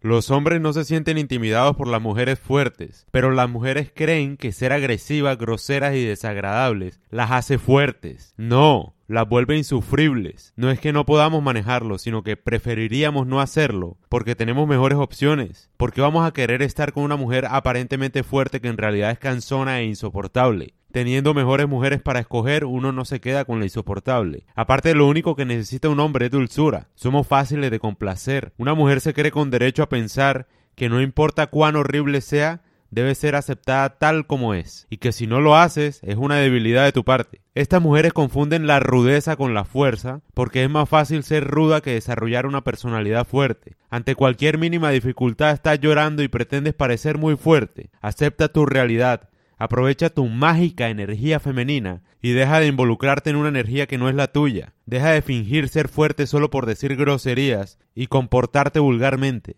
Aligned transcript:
Los 0.00 0.30
hombres 0.30 0.60
no 0.60 0.72
se 0.72 0.84
sienten 0.84 1.18
intimidados 1.18 1.76
por 1.76 1.88
las 1.88 2.00
mujeres 2.00 2.38
fuertes, 2.38 3.04
pero 3.10 3.32
las 3.32 3.50
mujeres 3.50 3.90
creen 3.92 4.36
que 4.36 4.52
ser 4.52 4.72
agresivas, 4.72 5.36
groseras 5.36 5.96
y 5.96 6.04
desagradables 6.04 7.00
las 7.10 7.32
hace 7.32 7.58
fuertes. 7.58 8.32
No, 8.36 8.94
las 9.08 9.28
vuelve 9.28 9.56
insufribles. 9.56 10.52
No 10.54 10.70
es 10.70 10.78
que 10.78 10.92
no 10.92 11.04
podamos 11.04 11.42
manejarlo, 11.42 11.98
sino 11.98 12.22
que 12.22 12.36
preferiríamos 12.36 13.26
no 13.26 13.40
hacerlo, 13.40 13.96
porque 14.08 14.36
tenemos 14.36 14.68
mejores 14.68 14.98
opciones. 14.98 15.68
Porque 15.76 16.00
vamos 16.00 16.24
a 16.24 16.32
querer 16.32 16.62
estar 16.62 16.92
con 16.92 17.02
una 17.02 17.16
mujer 17.16 17.46
aparentemente 17.50 18.22
fuerte 18.22 18.60
que 18.60 18.68
en 18.68 18.78
realidad 18.78 19.10
es 19.10 19.18
cansona 19.18 19.80
e 19.80 19.86
insoportable? 19.86 20.74
Teniendo 20.92 21.34
mejores 21.34 21.68
mujeres 21.68 22.00
para 22.00 22.20
escoger, 22.20 22.64
uno 22.64 22.92
no 22.92 23.04
se 23.04 23.20
queda 23.20 23.44
con 23.44 23.58
la 23.58 23.66
insoportable. 23.66 24.44
Aparte, 24.54 24.94
lo 24.94 25.06
único 25.06 25.36
que 25.36 25.44
necesita 25.44 25.88
un 25.88 26.00
hombre 26.00 26.26
es 26.26 26.30
dulzura. 26.30 26.88
Somos 26.94 27.26
fáciles 27.26 27.70
de 27.70 27.78
complacer. 27.78 28.52
Una 28.56 28.74
mujer 28.74 29.00
se 29.00 29.12
cree 29.12 29.30
con 29.30 29.50
derecho 29.50 29.82
a 29.82 29.88
pensar 29.88 30.46
que 30.74 30.88
no 30.88 31.02
importa 31.02 31.48
cuán 31.48 31.76
horrible 31.76 32.20
sea, 32.20 32.62
debe 32.90 33.14
ser 33.14 33.34
aceptada 33.34 33.98
tal 33.98 34.26
como 34.26 34.54
es, 34.54 34.86
y 34.90 34.98
que 34.98 35.12
si 35.12 35.26
no 35.26 35.40
lo 35.40 35.56
haces 35.56 36.00
es 36.02 36.16
una 36.16 36.36
debilidad 36.36 36.84
de 36.84 36.92
tu 36.92 37.04
parte. 37.04 37.42
Estas 37.54 37.82
mujeres 37.82 38.12
confunden 38.12 38.66
la 38.66 38.80
rudeza 38.80 39.36
con 39.36 39.54
la 39.54 39.64
fuerza, 39.64 40.20
porque 40.34 40.64
es 40.64 40.70
más 40.70 40.88
fácil 40.88 41.22
ser 41.22 41.44
ruda 41.46 41.80
que 41.80 41.92
desarrollar 41.92 42.46
una 42.46 42.64
personalidad 42.64 43.26
fuerte. 43.26 43.76
Ante 43.90 44.14
cualquier 44.14 44.58
mínima 44.58 44.90
dificultad 44.90 45.50
estás 45.50 45.80
llorando 45.80 46.22
y 46.22 46.28
pretendes 46.28 46.74
parecer 46.74 47.18
muy 47.18 47.36
fuerte. 47.36 47.90
Acepta 48.00 48.48
tu 48.48 48.64
realidad, 48.64 49.28
Aprovecha 49.58 50.10
tu 50.10 50.26
mágica 50.26 50.88
energía 50.88 51.40
femenina 51.40 52.02
y 52.22 52.30
deja 52.30 52.60
de 52.60 52.68
involucrarte 52.68 53.30
en 53.30 53.36
una 53.36 53.48
energía 53.48 53.88
que 53.88 53.98
no 53.98 54.08
es 54.08 54.14
la 54.14 54.30
tuya. 54.30 54.74
Deja 54.86 55.10
de 55.10 55.20
fingir 55.20 55.68
ser 55.68 55.88
fuerte 55.88 56.28
solo 56.28 56.48
por 56.48 56.64
decir 56.64 56.94
groserías 56.94 57.78
y 57.92 58.06
comportarte 58.06 58.78
vulgarmente. 58.78 59.56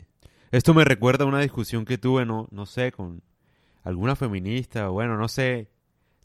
Esto 0.53 0.73
me 0.73 0.85
recuerda 0.87 1.25
a 1.25 1.29
una 1.29 1.41
discusión 1.41 1.85
que 1.85 1.99
tuve, 1.99 2.25
no, 2.25 2.49
no 2.51 2.65
sé, 2.65 2.93
con 2.93 3.23
alguna 3.85 4.17
feminista, 4.17 4.89
bueno, 4.89 5.19
no 5.19 5.29
sé, 5.29 5.71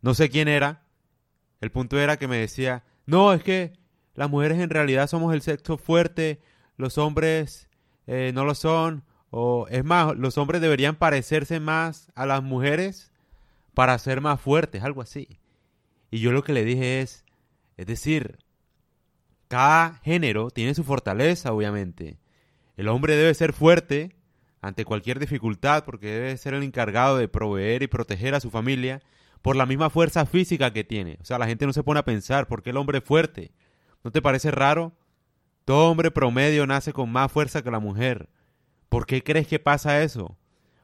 no 0.02 0.14
sé 0.14 0.30
quién 0.30 0.48
era. 0.48 0.84
El 1.60 1.70
punto 1.70 2.00
era 2.00 2.18
que 2.18 2.30
me 2.30 2.38
decía, 2.38 2.86
no, 3.06 3.34
es 3.34 3.44
que 3.44 3.74
las 4.14 4.30
mujeres 4.30 4.60
en 4.60 4.70
realidad 4.70 5.08
somos 5.08 5.34
el 5.34 5.42
sexo 5.42 5.78
fuerte, 5.78 6.40
los 6.78 6.98
hombres 6.98 7.70
eh, 8.08 8.32
no 8.34 8.46
lo 8.46 8.56
son, 8.56 9.04
o 9.32 9.68
es 9.70 9.84
más, 9.84 10.16
los 10.16 10.38
hombres 10.38 10.62
deberían 10.62 10.96
parecerse 10.96 11.60
más 11.60 12.10
a 12.16 12.26
las 12.26 12.42
mujeres 12.42 13.12
para 13.76 13.98
ser 14.00 14.22
más 14.22 14.42
fuertes, 14.42 14.84
algo 14.84 15.02
así. 15.02 15.40
Y 16.10 16.20
yo 16.20 16.32
lo 16.32 16.44
que 16.44 16.54
le 16.54 16.66
dije 16.66 17.02
es, 17.02 17.26
es 17.78 17.86
decir, 17.86 18.40
cada 19.48 19.96
género 20.04 20.50
tiene 20.50 20.74
su 20.74 20.84
fortaleza, 20.84 21.54
obviamente. 21.54 22.18
El 22.78 22.88
hombre 22.88 23.16
debe 23.16 23.34
ser 23.34 23.54
fuerte 23.54 24.16
ante 24.62 24.86
cualquier 24.86 25.20
dificultad 25.20 25.84
porque 25.86 26.08
debe 26.08 26.38
ser 26.38 26.56
el 26.56 26.64
encargado 26.64 27.18
de 27.18 27.28
proveer 27.28 27.84
y 27.84 27.88
proteger 27.88 28.34
a 28.34 28.40
su 28.40 28.50
familia 28.50 29.04
por 29.42 29.56
la 29.56 29.68
misma 29.68 29.92
fuerza 29.92 30.26
física 30.26 30.74
que 30.74 30.84
tiene. 30.84 31.18
O 31.22 31.26
sea, 31.26 31.38
la 31.38 31.46
gente 31.46 31.68
no 31.68 31.74
se 31.74 31.84
pone 31.84 32.00
a 32.00 32.06
pensar, 32.06 32.48
¿por 32.48 32.64
qué 32.64 32.72
el 32.72 32.78
hombre 32.78 32.98
es 32.98 33.04
fuerte? 33.04 33.52
¿No 34.04 34.12
te 34.12 34.22
parece 34.22 34.50
raro? 34.50 34.94
Todo 35.66 35.92
hombre 35.92 36.12
promedio 36.12 36.66
nace 36.66 36.94
con 36.94 37.12
más 37.12 37.32
fuerza 37.32 37.62
que 37.62 37.72
la 37.72 37.80
mujer. 37.80 38.30
¿Por 38.90 39.06
qué 39.06 39.24
crees 39.24 39.48
que 39.48 39.60
pasa 39.60 40.02
eso? 40.02 40.38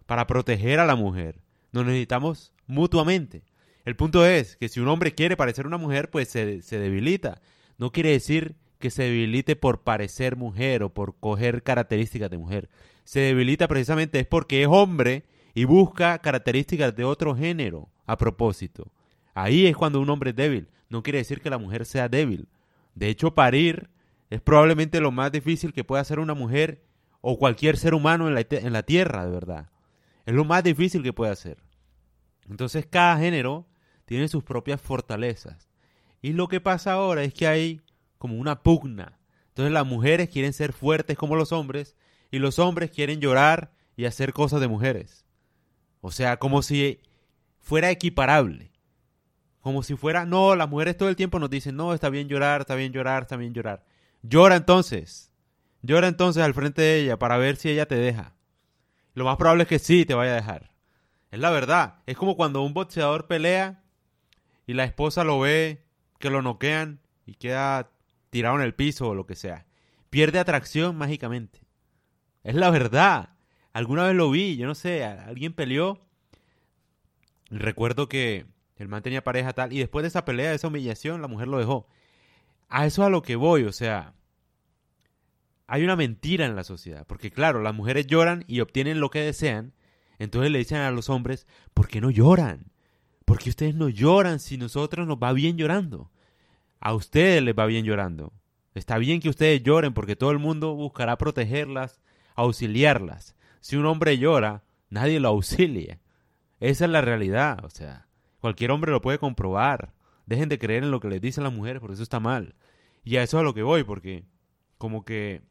Para 0.05 0.27
proteger 0.27 0.79
a 0.79 0.85
la 0.85 0.95
mujer. 0.95 1.41
Nos 1.71 1.85
necesitamos 1.85 2.53
mutuamente. 2.67 3.43
El 3.85 3.95
punto 3.95 4.25
es 4.25 4.57
que 4.57 4.69
si 4.69 4.79
un 4.79 4.87
hombre 4.87 5.13
quiere 5.13 5.37
parecer 5.37 5.65
una 5.65 5.77
mujer, 5.77 6.09
pues 6.09 6.29
se, 6.29 6.61
se 6.61 6.79
debilita. 6.79 7.41
No 7.77 7.91
quiere 7.91 8.11
decir 8.11 8.55
que 8.81 8.91
se 8.91 9.03
debilite 9.03 9.55
por 9.55 9.83
parecer 9.83 10.35
mujer 10.35 10.83
o 10.83 10.93
por 10.93 11.17
coger 11.19 11.63
características 11.63 12.29
de 12.29 12.37
mujer. 12.37 12.69
Se 13.03 13.21
debilita 13.21 13.67
precisamente 13.67 14.19
es 14.19 14.27
porque 14.27 14.61
es 14.61 14.67
hombre 14.69 15.23
y 15.53 15.63
busca 15.63 16.19
características 16.19 16.95
de 16.95 17.03
otro 17.03 17.35
género 17.35 17.89
a 18.05 18.17
propósito. 18.17 18.91
Ahí 19.33 19.67
es 19.67 19.75
cuando 19.75 20.01
un 20.01 20.09
hombre 20.09 20.31
es 20.31 20.35
débil. 20.35 20.67
No 20.89 21.03
quiere 21.03 21.19
decir 21.19 21.41
que 21.41 21.49
la 21.49 21.57
mujer 21.57 21.85
sea 21.85 22.09
débil. 22.09 22.49
De 22.95 23.07
hecho, 23.07 23.33
parir 23.33 23.89
es 24.29 24.41
probablemente 24.41 24.99
lo 24.99 25.11
más 25.11 25.31
difícil 25.31 25.73
que 25.73 25.83
pueda 25.83 26.01
hacer 26.01 26.19
una 26.19 26.33
mujer 26.33 26.83
o 27.21 27.37
cualquier 27.37 27.77
ser 27.77 27.93
humano 27.93 28.27
en 28.27 28.35
la, 28.35 28.45
en 28.49 28.73
la 28.73 28.83
tierra, 28.83 29.25
de 29.25 29.31
verdad. 29.31 29.70
Es 30.25 30.33
lo 30.33 30.45
más 30.45 30.63
difícil 30.63 31.03
que 31.03 31.13
puede 31.13 31.31
hacer. 31.31 31.57
Entonces 32.49 32.85
cada 32.85 33.17
género 33.17 33.67
tiene 34.05 34.27
sus 34.27 34.43
propias 34.43 34.81
fortalezas. 34.81 35.69
Y 36.21 36.33
lo 36.33 36.47
que 36.47 36.61
pasa 36.61 36.93
ahora 36.93 37.23
es 37.23 37.33
que 37.33 37.47
hay 37.47 37.81
como 38.17 38.37
una 38.37 38.61
pugna. 38.61 39.19
Entonces 39.49 39.73
las 39.73 39.85
mujeres 39.85 40.29
quieren 40.29 40.53
ser 40.53 40.73
fuertes 40.73 41.17
como 41.17 41.35
los 41.35 41.51
hombres 41.51 41.95
y 42.29 42.39
los 42.39 42.59
hombres 42.59 42.91
quieren 42.91 43.19
llorar 43.19 43.73
y 43.95 44.05
hacer 44.05 44.33
cosas 44.33 44.61
de 44.61 44.67
mujeres. 44.67 45.25
O 46.01 46.11
sea, 46.11 46.37
como 46.37 46.61
si 46.61 47.01
fuera 47.59 47.89
equiparable. 47.89 48.71
Como 49.61 49.83
si 49.83 49.95
fuera, 49.95 50.25
no, 50.25 50.55
las 50.55 50.69
mujeres 50.69 50.97
todo 50.97 51.09
el 51.09 51.15
tiempo 51.15 51.37
nos 51.37 51.49
dicen, 51.49 51.75
no, 51.75 51.93
está 51.93 52.09
bien 52.09 52.27
llorar, 52.27 52.61
está 52.61 52.75
bien 52.75 52.91
llorar, 52.91 53.23
está 53.23 53.37
bien 53.37 53.53
llorar. 53.53 53.85
Llora 54.23 54.55
entonces. 54.55 55.31
Llora 55.83 56.07
entonces 56.07 56.43
al 56.43 56.53
frente 56.53 56.81
de 56.81 57.01
ella 57.01 57.19
para 57.19 57.37
ver 57.37 57.55
si 57.55 57.69
ella 57.69 57.85
te 57.85 57.95
deja. 57.95 58.35
Lo 59.13 59.25
más 59.25 59.37
probable 59.37 59.63
es 59.63 59.69
que 59.69 59.79
sí 59.79 60.05
te 60.05 60.13
vaya 60.13 60.31
a 60.31 60.35
dejar. 60.35 60.71
Es 61.31 61.39
la 61.39 61.49
verdad. 61.49 61.95
Es 62.05 62.17
como 62.17 62.35
cuando 62.35 62.61
un 62.61 62.73
boxeador 62.73 63.27
pelea 63.27 63.83
y 64.67 64.73
la 64.73 64.83
esposa 64.83 65.23
lo 65.23 65.39
ve 65.39 65.83
que 66.19 66.29
lo 66.29 66.41
noquean 66.41 66.99
y 67.25 67.35
queda 67.35 67.89
tirado 68.29 68.55
en 68.55 68.61
el 68.61 68.73
piso 68.73 69.09
o 69.09 69.15
lo 69.15 69.25
que 69.25 69.35
sea. 69.35 69.65
Pierde 70.09 70.39
atracción 70.39 70.97
mágicamente. 70.97 71.61
Es 72.43 72.55
la 72.55 72.69
verdad. 72.69 73.29
Alguna 73.73 74.05
vez 74.05 74.15
lo 74.15 74.29
vi, 74.29 74.57
yo 74.57 74.67
no 74.67 74.75
sé, 74.75 75.03
alguien 75.05 75.53
peleó. 75.53 75.99
Recuerdo 77.49 78.09
que 78.09 78.45
el 78.77 78.87
man 78.87 79.03
tenía 79.03 79.23
pareja 79.23 79.53
tal 79.53 79.73
y 79.73 79.79
después 79.79 80.03
de 80.03 80.07
esa 80.07 80.25
pelea, 80.25 80.49
de 80.49 80.55
esa 80.55 80.67
humillación, 80.67 81.21
la 81.21 81.27
mujer 81.27 81.47
lo 81.47 81.59
dejó. 81.59 81.87
A 82.67 82.85
eso 82.85 83.01
es 83.03 83.07
a 83.07 83.09
lo 83.09 83.21
que 83.21 83.35
voy, 83.35 83.63
o 83.63 83.71
sea, 83.71 84.13
hay 85.73 85.85
una 85.85 85.95
mentira 85.95 86.45
en 86.45 86.57
la 86.57 86.65
sociedad, 86.65 87.07
porque 87.07 87.31
claro, 87.31 87.61
las 87.61 87.73
mujeres 87.73 88.05
lloran 88.05 88.43
y 88.45 88.59
obtienen 88.59 88.99
lo 88.99 89.09
que 89.09 89.21
desean, 89.21 89.71
entonces 90.19 90.51
le 90.51 90.59
dicen 90.59 90.79
a 90.79 90.91
los 90.91 91.09
hombres, 91.09 91.47
¿por 91.73 91.87
qué 91.87 92.01
no 92.01 92.09
lloran? 92.09 92.73
¿Por 93.23 93.39
qué 93.39 93.51
ustedes 93.51 93.73
no 93.73 93.87
lloran 93.87 94.41
si 94.41 94.57
nosotros 94.57 95.07
nos 95.07 95.15
va 95.15 95.31
bien 95.31 95.55
llorando? 95.55 96.11
A 96.81 96.93
ustedes 96.93 97.41
les 97.41 97.55
va 97.55 97.67
bien 97.67 97.85
llorando. 97.85 98.33
Está 98.75 98.97
bien 98.97 99.21
que 99.21 99.29
ustedes 99.29 99.63
lloren 99.63 99.93
porque 99.93 100.17
todo 100.17 100.31
el 100.31 100.39
mundo 100.39 100.75
buscará 100.75 101.17
protegerlas, 101.17 102.01
auxiliarlas. 102.35 103.37
Si 103.61 103.77
un 103.77 103.85
hombre 103.85 104.17
llora, 104.17 104.65
nadie 104.89 105.21
lo 105.21 105.29
auxilia. 105.29 106.01
Esa 106.59 106.83
es 106.83 106.91
la 106.91 106.99
realidad, 106.99 107.63
o 107.63 107.69
sea, 107.69 108.07
cualquier 108.41 108.71
hombre 108.71 108.91
lo 108.91 108.99
puede 108.99 109.19
comprobar. 109.19 109.93
Dejen 110.25 110.49
de 110.49 110.59
creer 110.59 110.83
en 110.83 110.91
lo 110.91 110.99
que 110.99 111.07
les 111.07 111.21
dicen 111.21 111.45
las 111.45 111.53
mujeres, 111.53 111.79
porque 111.79 111.93
eso 111.93 112.03
está 112.03 112.19
mal. 112.19 112.55
Y 113.05 113.15
a 113.15 113.23
eso 113.23 113.37
es 113.37 113.41
a 113.41 113.45
lo 113.45 113.53
que 113.53 113.63
voy, 113.63 113.85
porque 113.85 114.25
como 114.77 115.05
que 115.05 115.49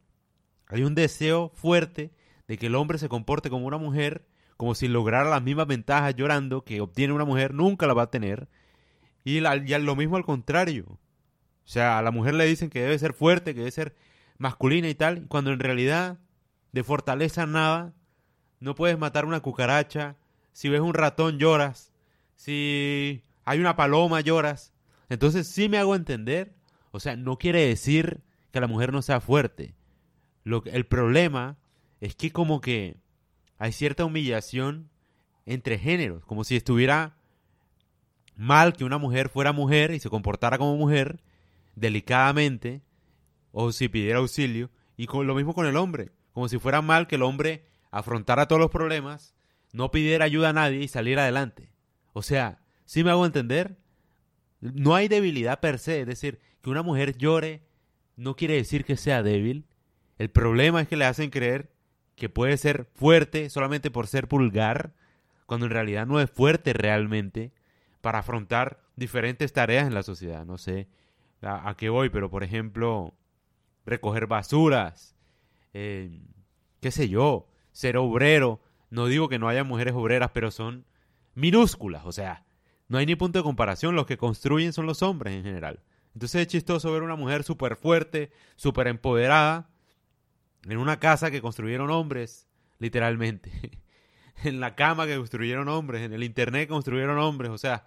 hay 0.71 0.83
un 0.83 0.95
deseo 0.95 1.51
fuerte 1.53 2.11
de 2.47 2.57
que 2.57 2.67
el 2.67 2.75
hombre 2.75 2.97
se 2.97 3.09
comporte 3.09 3.49
como 3.49 3.67
una 3.67 3.77
mujer 3.77 4.25
como 4.61 4.75
si 4.75 4.87
lograra 4.87 5.27
las 5.27 5.41
mismas 5.41 5.65
ventajas 5.65 6.15
llorando 6.15 6.63
que 6.63 6.81
obtiene 6.81 7.13
una 7.13 7.25
mujer, 7.25 7.51
nunca 7.51 7.87
la 7.87 7.95
va 7.95 8.03
a 8.03 8.11
tener. 8.11 8.47
Y, 9.23 9.39
lo 9.39 9.95
mismo 9.95 10.17
al 10.17 10.23
contrario. 10.23 10.85
O 10.87 11.67
sea, 11.67 11.97
a 11.97 12.03
la 12.03 12.11
mujer 12.11 12.35
le 12.35 12.45
dicen 12.45 12.69
que 12.69 12.81
debe 12.81 12.99
ser 12.99 13.13
fuerte, 13.13 13.55
que 13.55 13.61
debe 13.61 13.71
ser 13.71 13.95
masculina 14.37 14.87
y 14.87 14.93
tal, 14.93 15.25
cuando 15.27 15.51
en 15.51 15.59
realidad 15.59 16.19
de 16.73 16.83
fortaleza 16.83 17.47
nada, 17.47 17.95
no 18.59 18.75
puedes 18.75 18.99
matar 18.99 19.25
una 19.25 19.39
cucaracha, 19.39 20.15
si 20.53 20.69
ves 20.69 20.81
un 20.81 20.93
ratón 20.93 21.39
lloras, 21.39 21.91
si 22.35 23.23
hay 23.45 23.59
una 23.59 23.75
paloma 23.75 24.21
lloras. 24.21 24.73
Entonces 25.09 25.47
sí 25.47 25.69
me 25.69 25.79
hago 25.79 25.95
entender. 25.95 26.53
O 26.91 26.99
sea, 26.99 27.15
no 27.15 27.39
quiere 27.39 27.65
decir 27.65 28.21
que 28.51 28.59
la 28.59 28.67
mujer 28.67 28.93
no 28.93 29.01
sea 29.01 29.21
fuerte. 29.21 29.73
Lo, 30.43 30.63
el 30.65 30.85
problema 30.85 31.57
es 31.99 32.15
que 32.15 32.31
como 32.31 32.61
que 32.61 32.97
hay 33.57 33.71
cierta 33.71 34.05
humillación 34.05 34.89
entre 35.45 35.77
géneros, 35.77 36.25
como 36.25 36.43
si 36.43 36.55
estuviera 36.55 37.17
mal 38.35 38.73
que 38.73 38.83
una 38.83 38.97
mujer 38.97 39.29
fuera 39.29 39.51
mujer 39.51 39.91
y 39.91 39.99
se 39.99 40.09
comportara 40.09 40.57
como 40.57 40.75
mujer 40.75 41.21
delicadamente, 41.75 42.81
o 43.51 43.71
si 43.71 43.87
pidiera 43.87 44.19
auxilio, 44.19 44.69
y 44.97 45.07
con 45.07 45.27
lo 45.27 45.35
mismo 45.35 45.53
con 45.53 45.65
el 45.65 45.77
hombre, 45.77 46.11
como 46.33 46.47
si 46.47 46.57
fuera 46.57 46.81
mal 46.81 47.07
que 47.07 47.15
el 47.15 47.23
hombre 47.23 47.65
afrontara 47.91 48.47
todos 48.47 48.61
los 48.61 48.71
problemas, 48.71 49.35
no 49.73 49.91
pidiera 49.91 50.25
ayuda 50.25 50.49
a 50.49 50.53
nadie 50.53 50.81
y 50.81 50.87
saliera 50.87 51.23
adelante. 51.23 51.71
O 52.13 52.21
sea, 52.21 52.59
si 52.85 53.03
me 53.03 53.11
hago 53.11 53.25
entender, 53.25 53.77
no 54.59 54.95
hay 54.95 55.07
debilidad 55.07 55.59
per 55.59 55.79
se, 55.79 56.01
es 56.01 56.07
decir, 56.07 56.39
que 56.61 56.69
una 56.69 56.83
mujer 56.83 57.17
llore 57.17 57.61
no 58.15 58.35
quiere 58.35 58.55
decir 58.55 58.85
que 58.85 58.97
sea 58.97 59.23
débil. 59.23 59.65
El 60.21 60.29
problema 60.29 60.81
es 60.81 60.87
que 60.87 60.97
le 60.97 61.05
hacen 61.05 61.31
creer 61.31 61.71
que 62.15 62.29
puede 62.29 62.55
ser 62.57 62.85
fuerte 62.93 63.49
solamente 63.49 63.89
por 63.89 64.05
ser 64.05 64.27
pulgar, 64.27 64.93
cuando 65.47 65.65
en 65.65 65.71
realidad 65.71 66.05
no 66.05 66.19
es 66.21 66.29
fuerte 66.29 66.73
realmente 66.73 67.51
para 68.01 68.19
afrontar 68.19 68.83
diferentes 68.95 69.51
tareas 69.51 69.87
en 69.87 69.95
la 69.95 70.03
sociedad. 70.03 70.45
No 70.45 70.59
sé 70.59 70.87
a, 71.41 71.73
qué 71.75 71.89
voy, 71.89 72.11
pero 72.11 72.29
por 72.29 72.43
ejemplo, 72.43 73.15
recoger 73.83 74.27
basuras, 74.27 75.15
eh, 75.73 76.21
qué 76.81 76.91
sé 76.91 77.09
yo, 77.09 77.47
ser 77.71 77.97
obrero. 77.97 78.61
No 78.91 79.07
digo 79.07 79.27
que 79.27 79.39
no 79.39 79.49
haya 79.49 79.63
mujeres 79.63 79.95
obreras, 79.95 80.29
pero 80.35 80.51
son 80.51 80.85
minúsculas, 81.33 82.05
o 82.05 82.11
sea, 82.11 82.45
no 82.89 82.99
hay 82.99 83.07
ni 83.07 83.15
punto 83.15 83.39
de 83.39 83.43
comparación. 83.43 83.95
Los 83.95 84.05
que 84.05 84.17
construyen 84.17 84.71
son 84.71 84.85
los 84.85 85.01
hombres 85.01 85.33
en 85.33 85.43
general. 85.45 85.79
Entonces 86.13 86.41
es 86.41 86.47
chistoso 86.47 86.91
ver 86.91 87.01
una 87.01 87.15
mujer 87.15 87.41
súper 87.41 87.75
fuerte, 87.75 88.29
súper 88.55 88.85
empoderada, 88.85 89.70
en 90.65 90.77
una 90.77 90.99
casa 90.99 91.31
que 91.31 91.41
construyeron 91.41 91.89
hombres, 91.89 92.47
literalmente. 92.79 93.51
en 94.43 94.59
la 94.59 94.75
cama 94.75 95.05
que 95.05 95.17
construyeron 95.17 95.67
hombres, 95.67 96.01
en 96.01 96.13
el 96.13 96.23
internet 96.23 96.63
que 96.67 96.73
construyeron 96.73 97.17
hombres, 97.17 97.51
o 97.51 97.57
sea, 97.57 97.85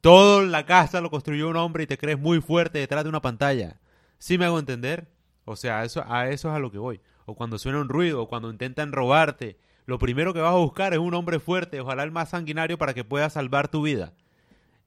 toda 0.00 0.42
la 0.42 0.66
casa 0.66 1.00
lo 1.00 1.10
construyó 1.10 1.48
un 1.48 1.56
hombre 1.56 1.84
y 1.84 1.86
te 1.86 1.98
crees 1.98 2.18
muy 2.18 2.40
fuerte 2.40 2.78
detrás 2.78 3.04
de 3.04 3.10
una 3.10 3.22
pantalla. 3.22 3.80
¿Sí 4.18 4.38
me 4.38 4.44
hago 4.44 4.58
entender? 4.58 5.08
O 5.44 5.56
sea, 5.56 5.84
eso, 5.84 6.04
a 6.06 6.28
eso 6.28 6.48
es 6.48 6.54
a 6.54 6.58
lo 6.58 6.70
que 6.70 6.78
voy. 6.78 7.00
O 7.24 7.34
cuando 7.34 7.58
suena 7.58 7.80
un 7.80 7.88
ruido, 7.88 8.22
o 8.22 8.28
cuando 8.28 8.50
intentan 8.50 8.92
robarte, 8.92 9.58
lo 9.84 9.98
primero 9.98 10.34
que 10.34 10.40
vas 10.40 10.52
a 10.52 10.58
buscar 10.58 10.92
es 10.92 10.98
un 10.98 11.14
hombre 11.14 11.38
fuerte, 11.38 11.80
ojalá 11.80 12.02
el 12.02 12.10
más 12.10 12.30
sanguinario 12.30 12.78
para 12.78 12.94
que 12.94 13.04
pueda 13.04 13.30
salvar 13.30 13.68
tu 13.68 13.82
vida. 13.82 14.14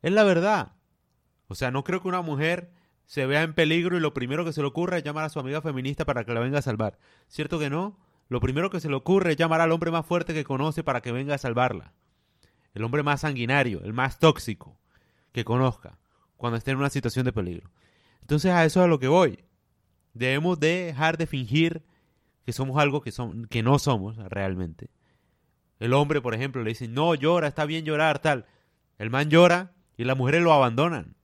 Es 0.01 0.11
la 0.11 0.23
verdad. 0.23 0.73
O 1.47 1.55
sea, 1.55 1.71
no 1.71 1.83
creo 1.83 2.01
que 2.01 2.07
una 2.07 2.21
mujer 2.21 2.71
se 3.09 3.25
vea 3.25 3.41
en 3.41 3.55
peligro 3.55 3.97
y 3.97 3.99
lo 3.99 4.13
primero 4.13 4.45
que 4.45 4.53
se 4.53 4.61
le 4.61 4.67
ocurra 4.67 4.99
es 4.99 5.03
llamar 5.03 5.25
a 5.25 5.29
su 5.29 5.39
amiga 5.39 5.63
feminista 5.63 6.05
para 6.05 6.25
que 6.25 6.33
la 6.35 6.41
venga 6.41 6.59
a 6.59 6.61
salvar. 6.61 6.99
¿Cierto 7.27 7.57
que 7.57 7.71
no? 7.71 7.97
Lo 8.27 8.39
primero 8.39 8.69
que 8.69 8.79
se 8.79 8.87
le 8.87 8.95
ocurre 8.95 9.31
es 9.31 9.35
llamar 9.35 9.61
al 9.61 9.71
hombre 9.71 9.89
más 9.89 10.05
fuerte 10.05 10.35
que 10.35 10.43
conoce 10.43 10.83
para 10.83 11.01
que 11.01 11.11
venga 11.11 11.33
a 11.33 11.39
salvarla. 11.39 11.95
El 12.75 12.83
hombre 12.83 13.01
más 13.01 13.21
sanguinario, 13.21 13.81
el 13.83 13.93
más 13.93 14.19
tóxico 14.19 14.79
que 15.31 15.43
conozca 15.43 15.97
cuando 16.37 16.57
esté 16.57 16.69
en 16.69 16.77
una 16.77 16.91
situación 16.91 17.25
de 17.25 17.33
peligro. 17.33 17.71
Entonces 18.21 18.51
a 18.51 18.63
eso 18.63 18.79
es 18.79 18.83
a 18.83 18.87
lo 18.87 18.99
que 18.99 19.07
voy. 19.07 19.43
Debemos 20.13 20.59
dejar 20.59 21.17
de 21.17 21.25
fingir 21.25 21.83
que 22.45 22.53
somos 22.53 22.77
algo 22.77 23.01
que, 23.01 23.11
son, 23.11 23.47
que 23.47 23.63
no 23.63 23.79
somos 23.79 24.17
realmente. 24.17 24.91
El 25.79 25.93
hombre, 25.93 26.21
por 26.21 26.35
ejemplo, 26.35 26.61
le 26.61 26.69
dice, 26.69 26.87
no, 26.87 27.15
llora, 27.15 27.47
está 27.47 27.65
bien 27.65 27.85
llorar, 27.85 28.19
tal. 28.19 28.45
El 28.99 29.09
man 29.09 29.31
llora 29.31 29.73
y 29.97 30.03
las 30.03 30.15
mujeres 30.15 30.43
lo 30.43 30.53
abandonan. 30.53 31.15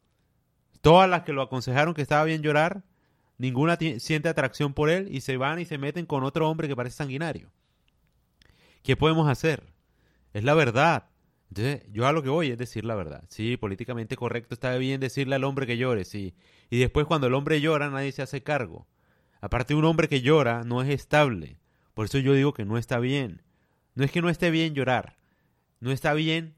Todas 0.86 1.10
las 1.10 1.24
que 1.24 1.34
lo 1.34 1.42
aconsejaron 1.42 1.96
que 1.96 2.04
estaba 2.04 2.24
bien 2.26 2.44
llorar, 2.44 2.84
ninguna 3.40 3.76
siente 3.98 4.30
atracción 4.30 4.76
por 4.76 4.92
él 4.92 5.08
y 5.10 5.22
se 5.22 5.36
van 5.36 5.58
y 5.58 5.66
se 5.66 5.80
meten 5.80 6.06
con 6.06 6.24
otro 6.24 6.48
hombre 6.48 6.68
que 6.68 6.76
parece 6.76 6.98
sanguinario. 6.98 7.50
¿Qué 8.84 8.96
podemos 8.96 9.28
hacer? 9.28 9.64
Es 10.32 10.44
la 10.44 10.54
verdad. 10.54 11.10
Entonces, 11.50 11.92
yo 11.92 12.06
a 12.06 12.12
lo 12.12 12.22
que 12.22 12.30
voy 12.30 12.52
es 12.52 12.60
decir 12.60 12.86
la 12.86 12.94
verdad. 12.94 13.24
Sí, 13.30 13.58
políticamente 13.58 14.16
correcto 14.16 14.54
está 14.54 14.78
bien 14.78 15.00
decirle 15.00 15.34
al 15.34 15.44
hombre 15.44 15.66
que 15.66 15.76
llore, 15.76 16.06
sí. 16.06 16.36
Y 16.70 16.78
después 16.78 17.08
cuando 17.08 17.26
el 17.26 17.34
hombre 17.34 17.62
llora, 17.62 17.90
nadie 17.90 18.12
se 18.12 18.22
hace 18.22 18.44
cargo. 18.44 18.86
Aparte, 19.42 19.74
un 19.74 19.86
hombre 19.86 20.08
que 20.08 20.22
llora 20.22 20.62
no 20.66 20.84
es 20.84 20.90
estable. 20.90 21.58
Por 21.96 22.06
eso 22.06 22.20
yo 22.20 22.36
digo 22.36 22.54
que 22.54 22.64
no 22.64 22.78
está 22.78 23.00
bien. 23.00 23.42
No 23.96 24.06
es 24.06 24.12
que 24.12 24.22
no 24.22 24.30
esté 24.30 24.52
bien 24.52 24.76
llorar. 24.76 25.18
No 25.80 25.92
está 25.92 26.14
bien 26.14 26.54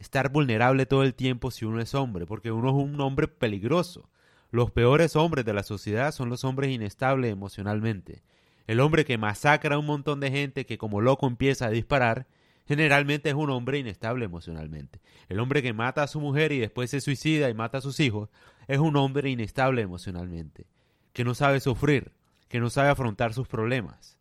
estar 0.00 0.30
vulnerable 0.30 0.86
todo 0.86 1.04
el 1.04 1.14
tiempo 1.14 1.50
si 1.50 1.64
uno 1.64 1.80
es 1.80 1.94
hombre, 1.94 2.26
porque 2.26 2.50
uno 2.50 2.70
es 2.70 2.74
un 2.74 3.00
hombre 3.00 3.28
peligroso. 3.28 4.08
Los 4.50 4.72
peores 4.72 5.14
hombres 5.14 5.44
de 5.44 5.52
la 5.52 5.62
sociedad 5.62 6.10
son 6.10 6.30
los 6.30 6.42
hombres 6.42 6.70
inestables 6.70 7.30
emocionalmente. 7.30 8.22
El 8.66 8.80
hombre 8.80 9.04
que 9.04 9.18
masacra 9.18 9.76
a 9.76 9.78
un 9.78 9.86
montón 9.86 10.18
de 10.18 10.30
gente 10.30 10.66
que 10.66 10.78
como 10.78 11.00
loco 11.00 11.26
empieza 11.26 11.66
a 11.66 11.70
disparar 11.70 12.26
generalmente 12.66 13.28
es 13.28 13.34
un 13.34 13.50
hombre 13.50 13.78
inestable 13.78 14.24
emocionalmente. 14.24 15.00
El 15.28 15.38
hombre 15.38 15.62
que 15.62 15.72
mata 15.72 16.02
a 16.02 16.08
su 16.08 16.20
mujer 16.20 16.52
y 16.52 16.58
después 16.58 16.90
se 16.90 17.00
suicida 17.00 17.50
y 17.50 17.54
mata 17.54 17.78
a 17.78 17.82
sus 17.82 18.00
hijos 18.00 18.30
es 18.68 18.78
un 18.78 18.96
hombre 18.96 19.28
inestable 19.28 19.82
emocionalmente, 19.82 20.66
que 21.12 21.24
no 21.24 21.34
sabe 21.34 21.60
sufrir, 21.60 22.12
que 22.48 22.60
no 22.60 22.70
sabe 22.70 22.88
afrontar 22.88 23.34
sus 23.34 23.48
problemas. 23.48 24.18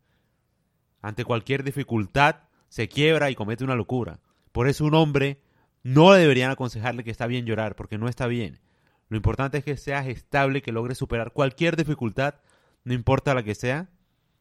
Ante 1.02 1.24
cualquier 1.24 1.64
dificultad 1.64 2.38
se 2.68 2.90
quiebra 2.90 3.30
y 3.30 3.36
comete 3.36 3.64
una 3.64 3.76
locura. 3.76 4.20
Por 4.52 4.68
eso 4.68 4.84
un 4.84 4.96
hombre 4.96 5.40
no 5.84 6.12
deberían 6.12 6.52
aconsejarle 6.52 7.04
que 7.04 7.12
está 7.12 7.28
bien 7.28 7.46
llorar, 7.46 7.76
porque 7.76 7.98
no 7.98 8.08
está 8.08 8.28
bien. 8.28 8.60
Lo 9.08 9.18
importante 9.18 9.58
es 9.58 9.64
que 9.64 9.78
seas 9.78 10.08
estable, 10.08 10.62
que 10.62 10.72
logres 10.72 10.98
superar 10.98 11.32
cualquier 11.34 11.76
dificultad, 11.76 12.36
no 12.84 12.94
importa 12.94 13.34
la 13.34 13.44
que 13.44 13.56
sea, 13.56 13.90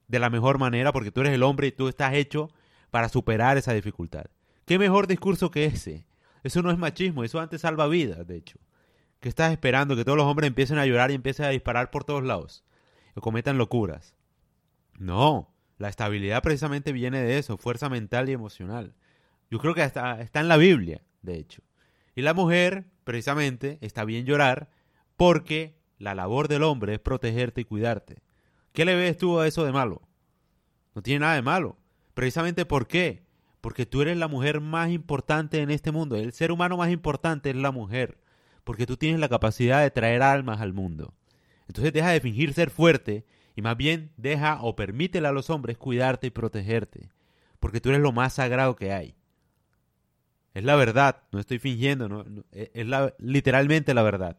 de 0.09 0.19
la 0.19 0.31
mejor 0.31 0.59
manera, 0.59 0.93
porque 0.93 1.11
tú 1.11 1.21
eres 1.21 1.33
el 1.33 1.43
hombre 1.43 1.69
y 1.69 1.73
tú 1.73 1.89
estás 1.89 2.15
hecho 2.15 2.51
para 2.91 3.09
superar 3.09 3.57
esa 3.57 3.73
dificultad. 3.73 4.27
¿Qué 4.65 4.79
mejor 4.79 5.07
discurso 5.07 5.51
que 5.51 5.65
ese? 5.65 6.07
Eso 6.43 6.63
no 6.63 6.71
es 6.71 6.79
machismo, 6.79 7.25
eso 7.25 7.41
antes 7.41 7.63
salva 7.63 7.89
vidas, 7.89 8.27
de 8.27 8.37
hecho. 8.37 8.59
¿Qué 9.21 9.29
estás 9.29 9.53
esperando? 9.53 9.97
Que 9.97 10.05
todos 10.05 10.17
los 10.17 10.27
hombres 10.27 10.49
empiecen 10.49 10.79
a 10.79 10.87
llorar 10.87 11.11
y 11.11 11.15
empiecen 11.15 11.47
a 11.47 11.51
disparar 11.51 11.91
por 11.91 12.05
todos 12.05 12.23
lados. 12.23 12.65
Que 13.15 13.21
cometan 13.21 13.59
locuras. 13.59 14.15
No, 14.99 15.55
la 15.79 15.89
estabilidad 15.89 16.43
precisamente 16.43 16.93
viene 16.93 17.21
de 17.23 17.39
eso, 17.39 17.57
fuerza 17.57 17.89
mental 17.89 18.29
y 18.29 18.33
emocional. 18.33 18.95
Yo 19.51 19.59
creo 19.59 19.75
que 19.75 19.83
hasta 19.83 20.21
está 20.21 20.41
en 20.41 20.49
la 20.49 20.57
Biblia, 20.57 21.03
de 21.23 21.39
hecho. 21.39 21.63
Y 22.15 22.23
la 22.23 22.35
mujer, 22.35 22.87
precisamente, 23.05 23.79
está 23.81 24.05
bien 24.05 24.27
llorar 24.27 24.71
porque 25.17 25.79
la 25.99 26.15
labor 26.15 26.49
del 26.49 26.63
hombre 26.63 26.95
es 26.95 27.01
protegerte 27.01 27.63
y 27.63 27.65
cuidarte. 27.65 28.23
¿Qué 28.73 28.85
le 28.85 28.95
ves 28.95 29.17
tú 29.17 29.39
a 29.39 29.47
eso 29.47 29.65
de 29.65 29.73
malo? 29.73 30.03
No 30.95 31.03
tiene 31.03 31.21
nada 31.21 31.35
de 31.35 31.43
malo. 31.43 31.77
Precisamente 32.15 32.65
¿por 32.65 32.87
qué? 32.87 33.25
Porque 33.61 33.87
tú 33.87 34.03
eres 34.03 34.17
la 34.17 34.29
mujer 34.29 34.61
más 34.61 34.91
importante 34.91 35.61
en 35.61 35.71
este 35.71 35.93
mundo. 35.93 36.17
El 36.17 36.33
ser 36.33 36.53
humano 36.53 36.77
más 36.77 36.91
importante 36.91 37.51
es 37.51 37.57
la 37.57 37.73
mujer. 37.73 38.19
Porque 38.65 38.87
tú 38.87 38.97
tienes 38.97 39.21
la 39.21 39.29
capacidad 39.29 39.83
de 39.83 39.91
traer 39.91 40.23
almas 40.23 40.61
al 40.61 40.73
mundo. 40.73 41.15
Entonces 41.67 41.93
deja 41.93 42.11
de 42.11 42.21
fingir 42.21 42.55
ser 42.55 42.71
fuerte 42.71 43.27
y 43.57 43.63
más 43.63 43.77
bien 43.77 44.13
deja 44.17 44.63
o 44.63 44.77
permítele 44.77 45.27
a 45.27 45.33
los 45.33 45.51
hombres 45.51 45.79
cuidarte 45.79 46.29
y 46.29 46.31
protegerte. 46.31 47.11
Porque 47.59 47.81
tú 47.81 47.89
eres 47.89 48.01
lo 48.01 48.13
más 48.13 48.35
sagrado 48.35 48.77
que 48.77 48.93
hay. 48.93 49.18
Es 50.55 50.65
la 50.65 50.77
verdad, 50.77 51.23
no 51.31 51.39
estoy 51.39 51.59
fingiendo, 51.59 52.25
e, 52.53 52.71
es 52.75 52.87
la, 52.87 53.15
literalmente 53.19 53.95
la 53.95 54.03
verdad. 54.03 54.39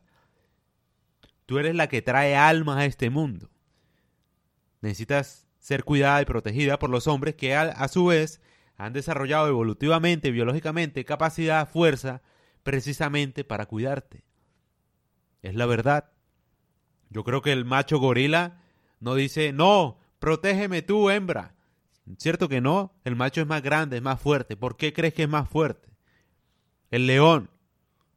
Tú 1.45 1.57
eres 1.59 1.75
la 1.75 1.87
que 1.87 2.01
trae 2.01 2.35
almas 2.35 2.77
a 2.77 2.85
este 2.85 3.09
mundo. 3.09 3.49
Necesitas 4.81 5.47
ser 5.59 5.83
cuidada 5.83 6.21
y 6.21 6.25
protegida 6.25 6.79
por 6.79 6.89
los 6.89 7.07
hombres 7.07 7.35
que 7.35 7.55
a, 7.55 7.87
su 7.87 8.05
vez 8.05 8.41
han 8.77 8.93
desarrollado 8.93 9.47
evolutivamente, 9.47 10.31
biológicamente, 10.31 11.05
capacidad, 11.05 11.67
fuerza, 11.67 12.21
precisamente 12.63 13.43
para 13.43 13.65
cuidarte. 13.65 14.23
Es 15.41 15.55
la 15.55 15.65
verdad. 15.65 16.11
Yo 17.09 17.23
creo 17.23 17.41
que 17.41 17.51
el 17.51 17.65
macho 17.65 17.97
gorila 17.97 18.61
no 18.99 19.15
dice, 19.15 19.51
no, 19.51 19.99
protégeme 20.19 20.81
tú, 20.81 21.09
hembra. 21.09 21.55
¿Cierto 22.17 22.47
que 22.47 22.61
no? 22.61 22.93
El 23.03 23.15
macho 23.15 23.41
es 23.41 23.47
más 23.47 23.61
grande, 23.61 23.97
es 23.97 24.03
más 24.03 24.19
fuerte. 24.19 24.55
¿Por 24.55 24.77
qué 24.77 24.93
crees 24.93 25.13
que 25.13 25.23
es 25.23 25.29
más 25.29 25.49
fuerte? 25.49 25.89
El 26.91 27.07
león 27.07 27.49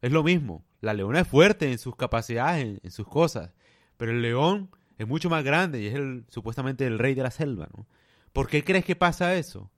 es 0.01 0.11
lo 0.11 0.23
mismo. 0.23 0.65
La 0.81 0.93
leona 0.93 1.21
es 1.21 1.27
fuerte 1.27 1.71
en 1.71 1.77
sus 1.77 1.95
capacidades, 1.95 2.79
en 2.83 2.91
sus 2.91 3.07
cosas. 3.07 3.51
Pero 3.97 4.11
el 4.11 4.21
león 4.21 4.69
es 4.97 5.07
mucho 5.07 5.29
más 5.29 5.43
grande 5.43 5.81
y 5.81 5.87
es 5.87 5.95
el, 5.95 6.25
supuestamente 6.27 6.85
el 6.85 6.99
rey 6.99 7.13
de 7.13 7.23
la 7.23 7.31
selva, 7.31 7.69
¿no? 7.75 7.87
¿Por 8.33 8.47
qué 8.47 8.63
crees 8.63 8.83
que 8.83 8.95
pasa 8.95 9.35
eso? 9.35 9.71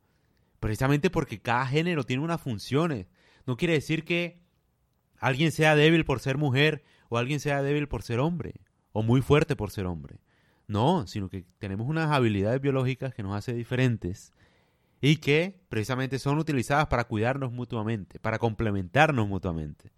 Precisamente 0.60 1.10
porque 1.10 1.42
cada 1.42 1.68
género 1.68 2.06
tiene 2.06 2.24
unas 2.24 2.42
funciones. 2.42 3.08
No 3.46 3.58
quiere 3.58 3.74
decir 3.74 4.06
que 4.06 4.42
alguien 5.20 5.52
sea 5.52 5.76
débil 5.76 6.06
por 6.06 6.22
ser 6.22 6.38
mujer 6.38 6.84
o 7.10 7.18
alguien 7.18 7.40
sea 7.40 7.62
débil 7.62 7.88
por 7.88 8.02
ser 8.02 8.20
hombre 8.20 8.56
o 8.94 9.04
muy 9.04 9.22
fuerte 9.22 9.56
por 9.56 9.72
ser 9.72 9.86
hombre. 9.86 10.20
No, 10.68 11.06
sino 11.06 11.30
que 11.30 11.46
tenemos 11.60 11.88
unas 11.88 12.12
habilidades 12.12 12.62
biológicas 12.62 13.14
que 13.14 13.24
nos 13.24 13.36
hacen 13.36 13.58
diferentes 13.58 14.34
y 15.02 15.18
que 15.18 15.60
precisamente 15.70 16.20
son 16.20 16.40
utilizadas 16.40 16.88
para 16.88 17.06
cuidarnos 17.06 17.52
mutuamente, 17.52 18.20
para 18.20 18.40
complementarnos 18.40 19.28
mutuamente. 19.28 19.92